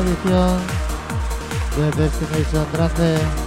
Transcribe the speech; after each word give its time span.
Mauritius, 0.00 0.62
the 1.76 1.90
destination 1.90 2.64
Trate. 2.72 3.39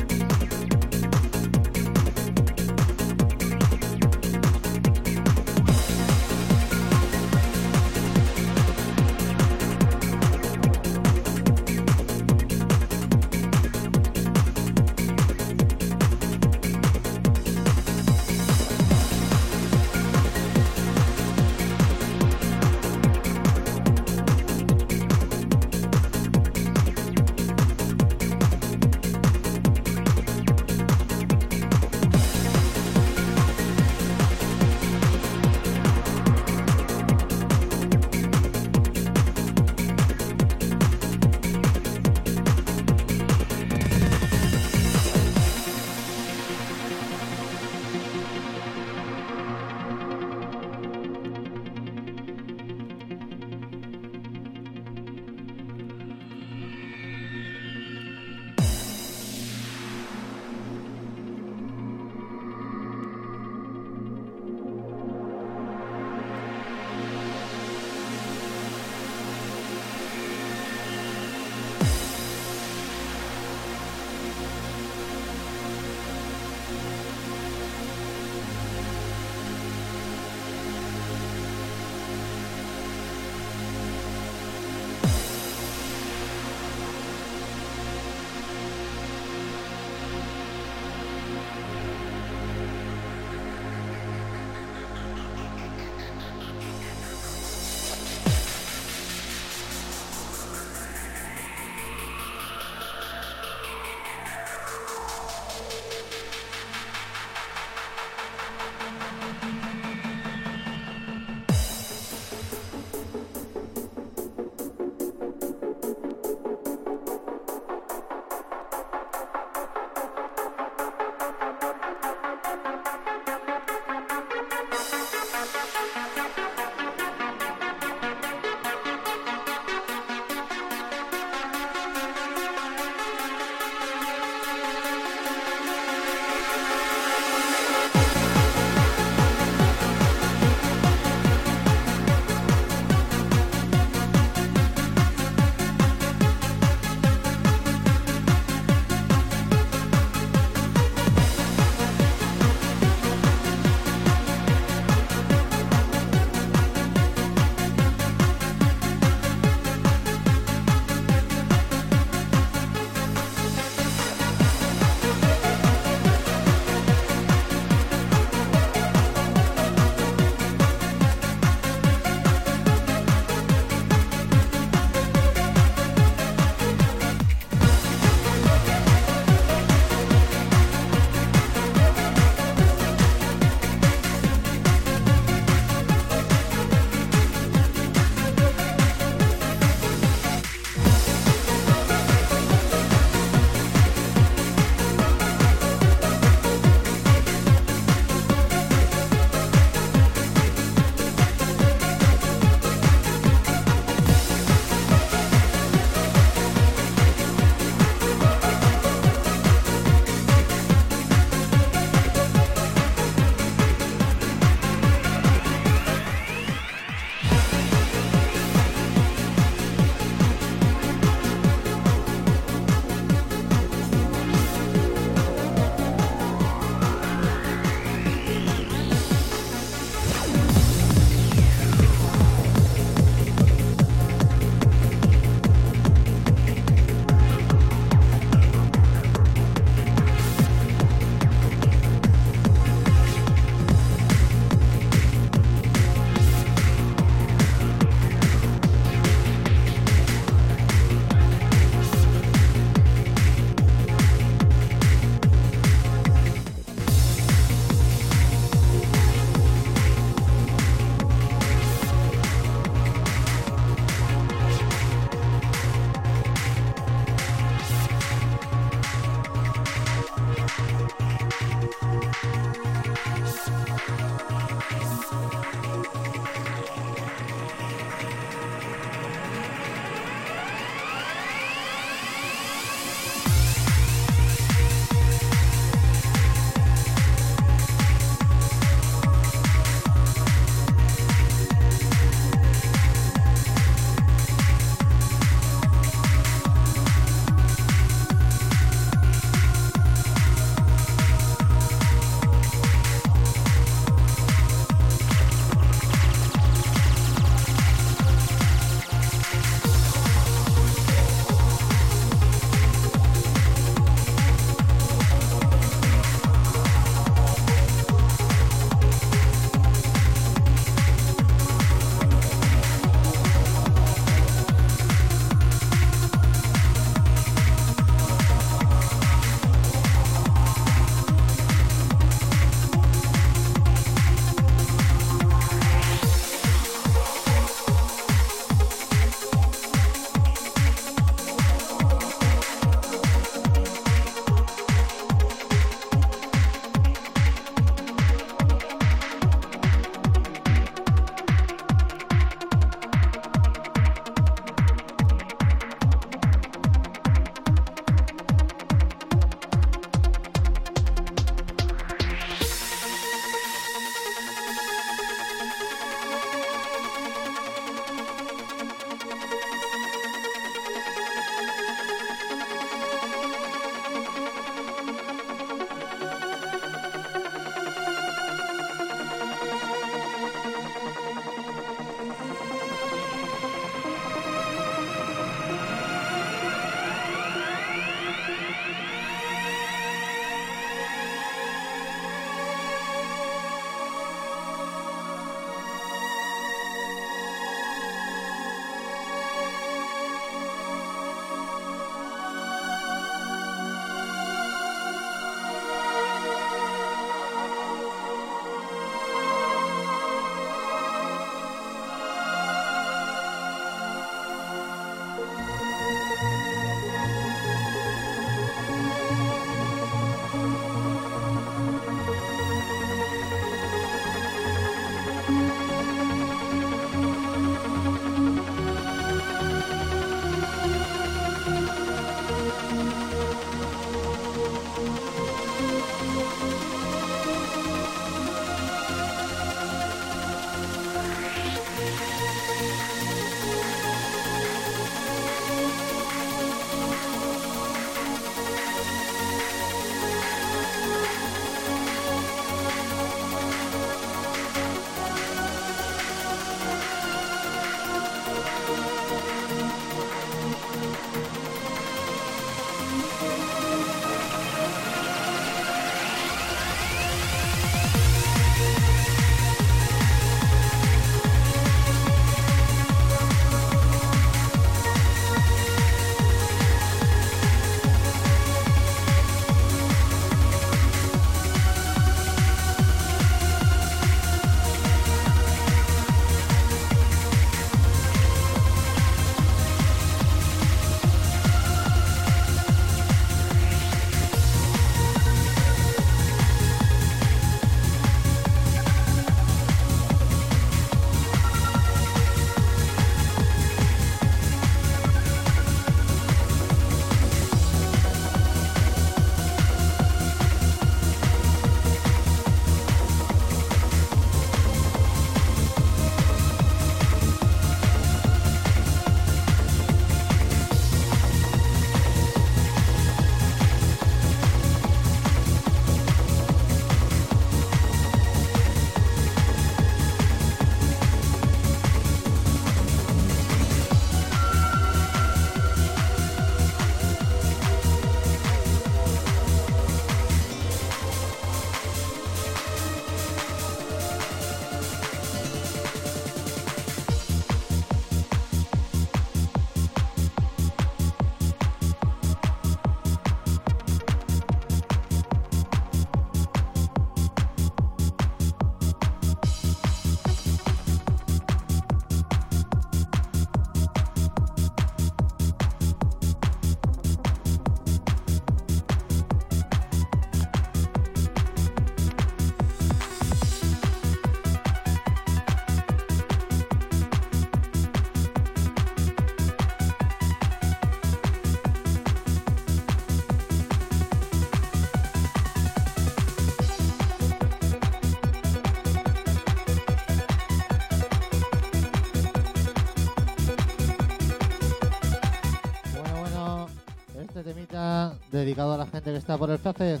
Dedicado 598.34 598.74
a 598.74 598.78
la 598.78 598.86
gente 598.86 599.10
que 599.12 599.16
está 599.16 599.38
por 599.38 599.50
el 599.50 599.58
FACE. 599.58 600.00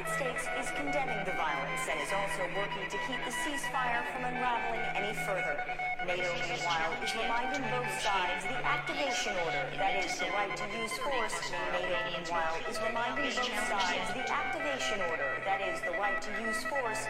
United 0.00 0.16
States 0.16 0.48
is 0.56 0.68
condemning 0.80 1.20
the 1.28 1.36
violence 1.36 1.84
and 1.84 2.00
is 2.00 2.08
also 2.08 2.40
working 2.56 2.88
to 2.88 2.96
keep 3.04 3.20
the 3.20 3.34
ceasefire 3.44 4.00
from 4.08 4.24
unraveling 4.32 4.80
any 4.96 5.12
further. 5.28 5.60
NATO, 6.08 6.24
meanwhile, 6.40 6.88
is 7.04 7.12
reminding 7.12 7.60
both 7.68 7.92
sides 8.00 8.48
the 8.48 8.56
activation 8.64 9.36
order, 9.44 9.68
that 9.76 10.00
is, 10.00 10.16
the 10.16 10.24
right 10.32 10.56
to 10.56 10.64
use 10.80 10.96
force. 11.04 11.36
NATO, 11.76 12.00
meanwhile, 12.16 12.56
is 12.64 12.80
reminding 12.80 13.28
both 13.28 13.60
sides 13.68 14.08
the 14.16 14.24
activation 14.24 15.04
order, 15.12 15.28
that 15.44 15.60
is, 15.68 15.76
the 15.84 15.92
right 16.00 16.16
to 16.16 16.30
use 16.48 16.64
force. 16.64 17.04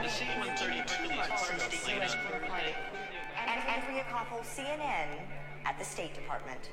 The 0.00 0.08
C-132 0.08 1.12
is 1.12 1.76
the 1.76 1.92
latest 1.92 2.16
And 3.36 3.60
Andrea 3.68 4.04
Koppel, 4.08 4.40
CNN, 4.40 5.28
at 5.68 5.76
the 5.76 5.84
State 5.84 6.14
Department. 6.14 6.72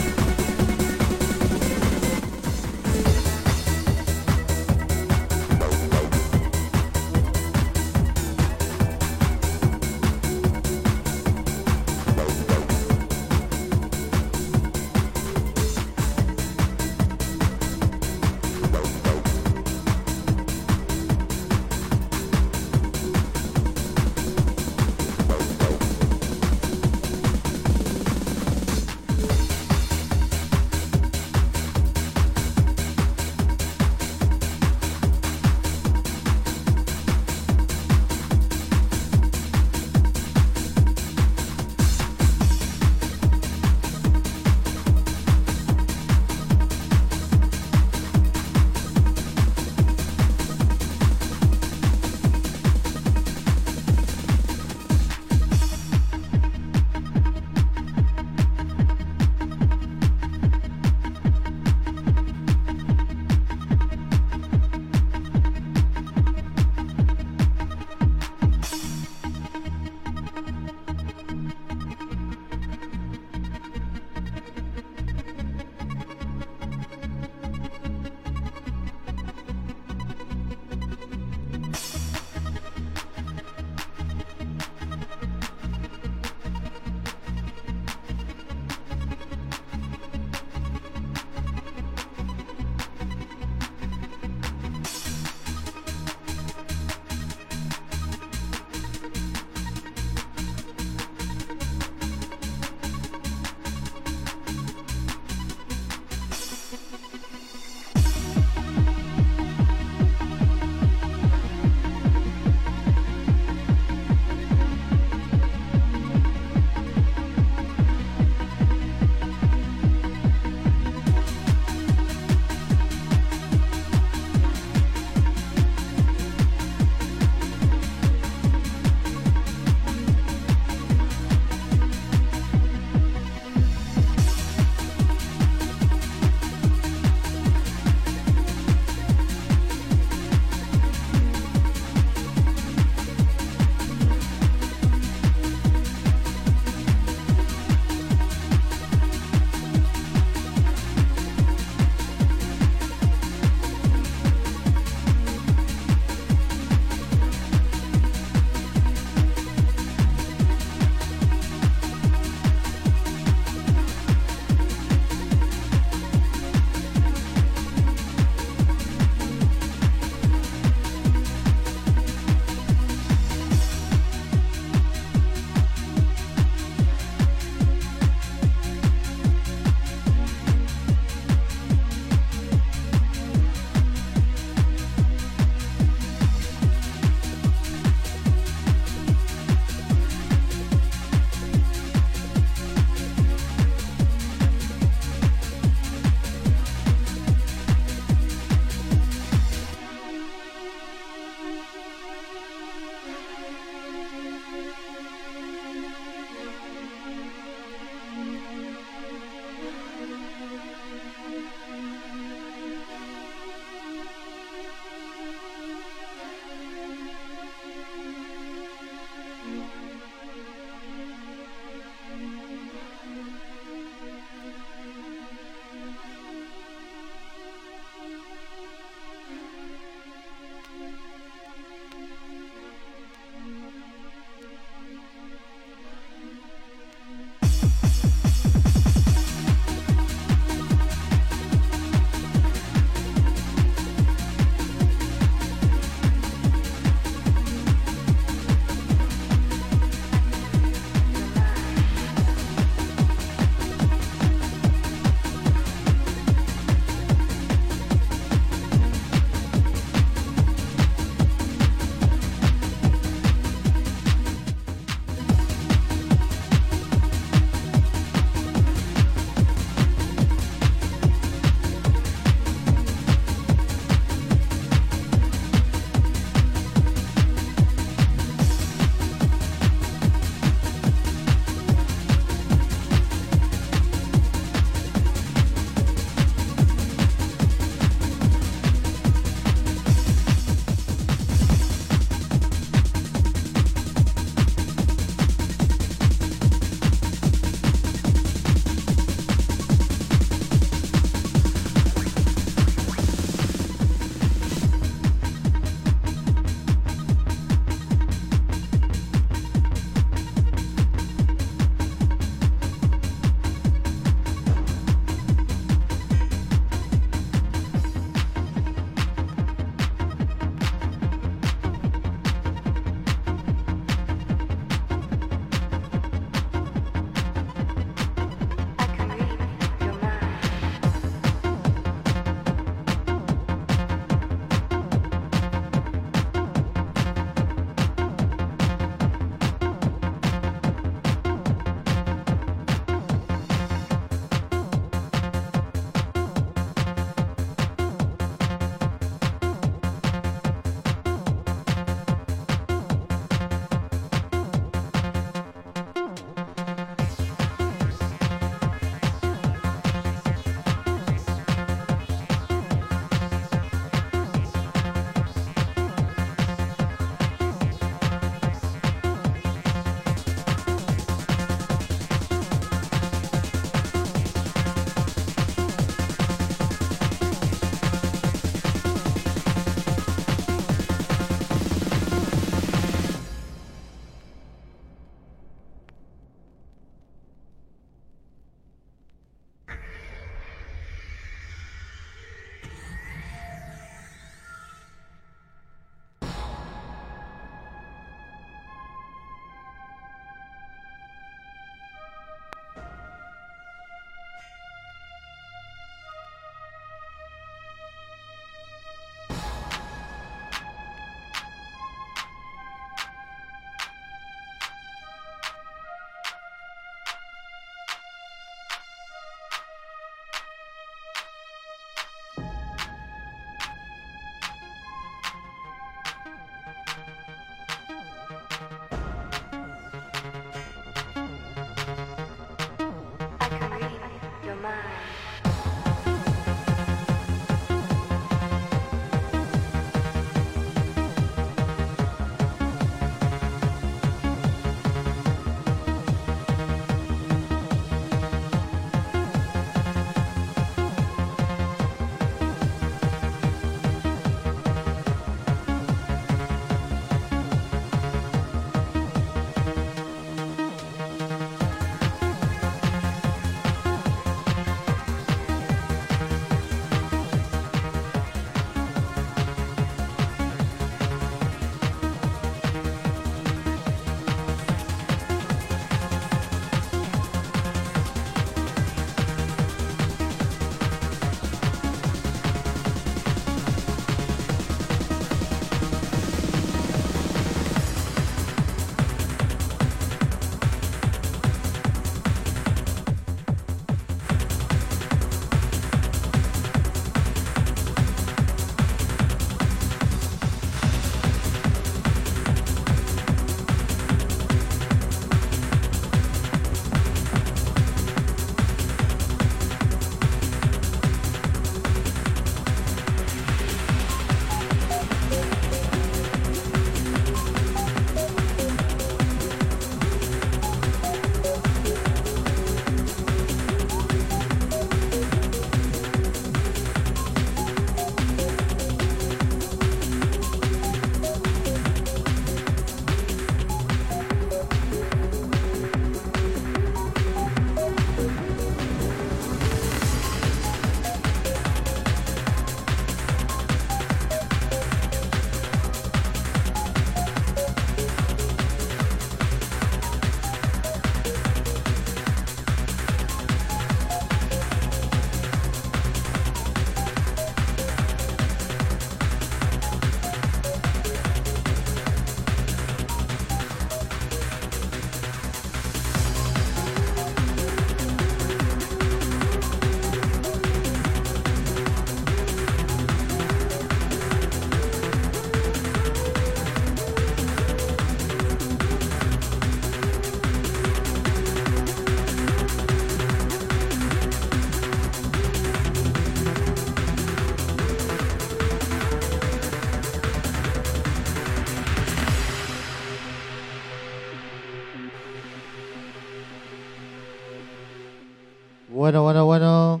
Bueno, 599.04 599.22
bueno, 599.22 599.44
bueno. 599.44 600.00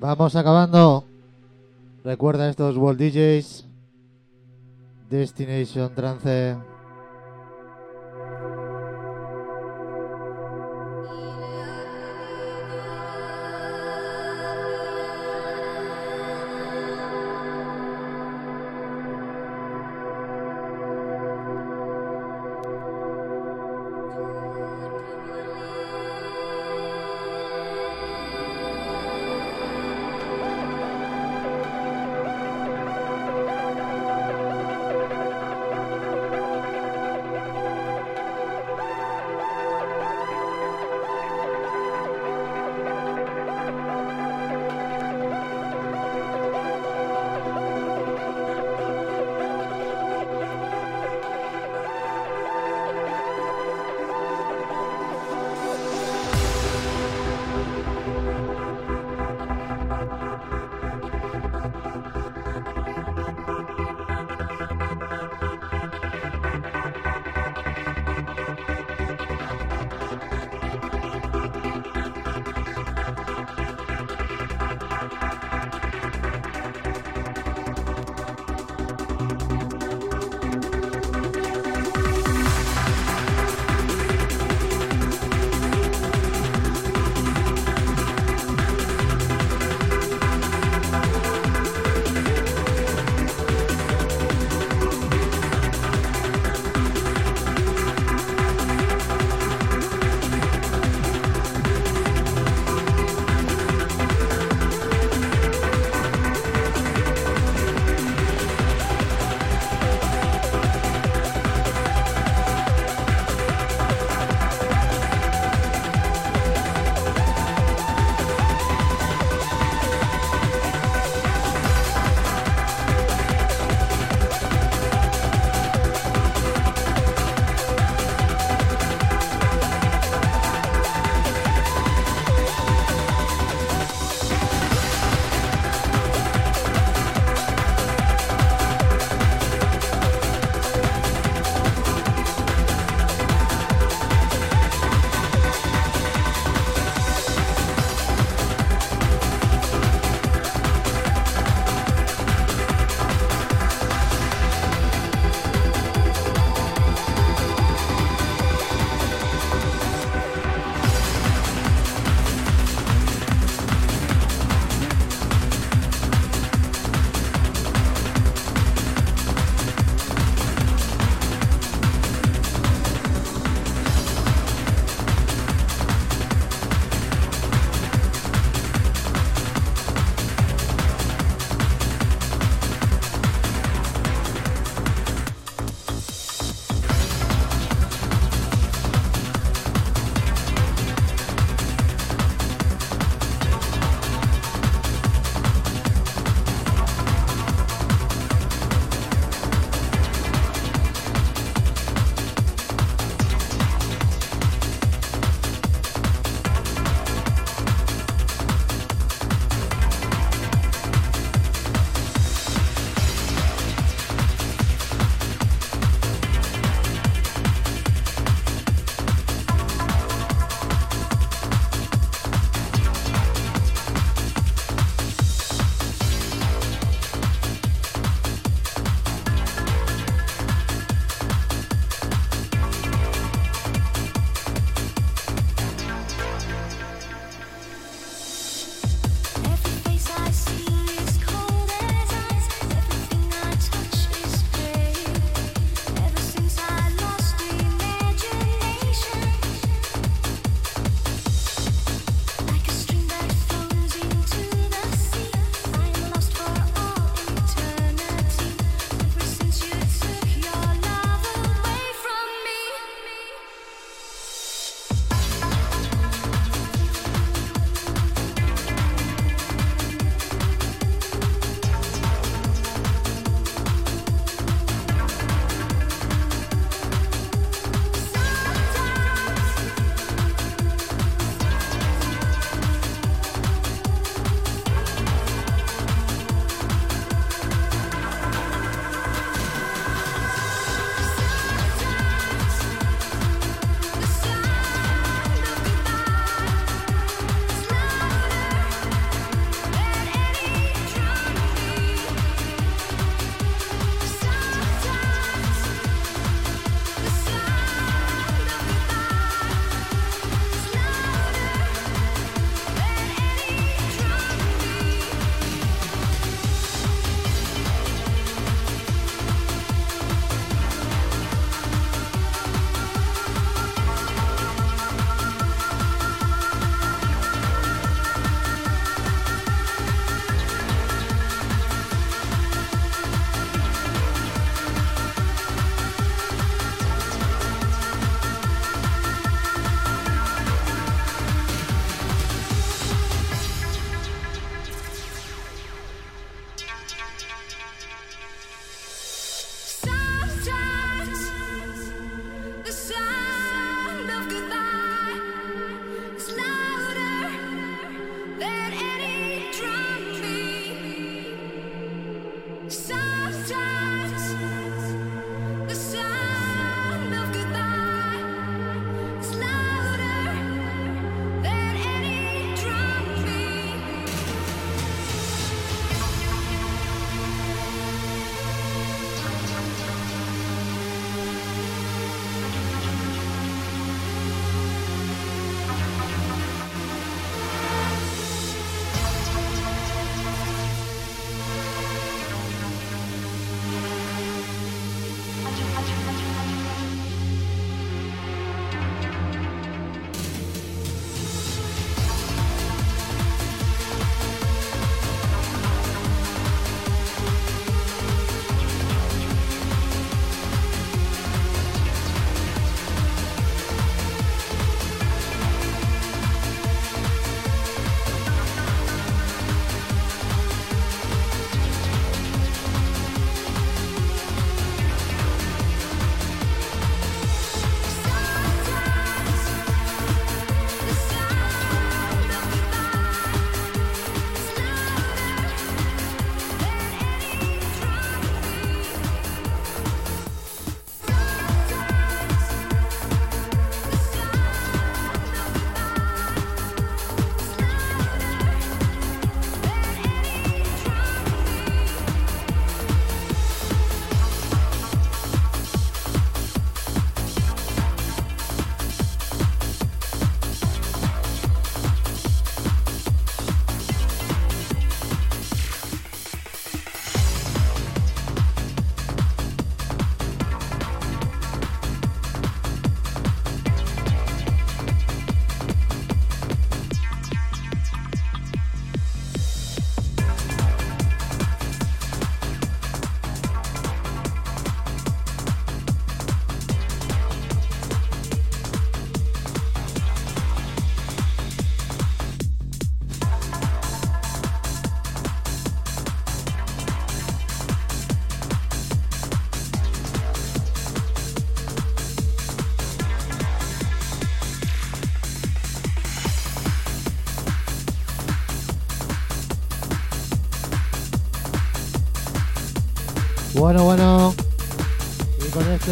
Vamos 0.00 0.34
acabando. 0.34 1.04
Recuerda 2.02 2.50
estos 2.50 2.76
World 2.76 3.00
DJs. 3.00 3.66
Destination 5.08 5.94
Trance. 5.94 6.56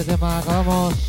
tema, 0.06 0.38
acabamos. 0.38 1.05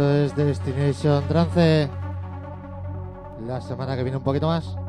Esto 0.00 0.14
es 0.14 0.34
Destination 0.34 1.28
Trance. 1.28 1.90
La 3.46 3.60
semana 3.60 3.94
que 3.96 4.02
viene 4.02 4.16
un 4.16 4.22
poquito 4.22 4.46
más. 4.46 4.79